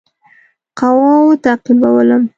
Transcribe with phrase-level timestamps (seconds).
[0.79, 2.23] قواوو تعقیبولم.